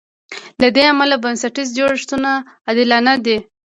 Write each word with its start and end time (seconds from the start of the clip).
له 0.61 0.67
دې 0.75 0.83
امله 0.91 1.15
بنسټیز 1.23 1.67
جوړښتونه 1.79 2.31
عادلانه 2.67 3.13
دي. 3.25 3.37